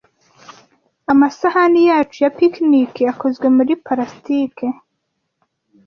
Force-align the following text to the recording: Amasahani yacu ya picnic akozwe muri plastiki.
Amasahani 1.11 1.81
yacu 1.89 2.17
ya 2.23 2.31
picnic 2.37 2.93
akozwe 3.11 3.47
muri 3.55 3.73
plastiki. 3.85 4.67